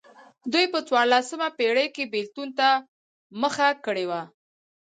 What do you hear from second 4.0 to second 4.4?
وه.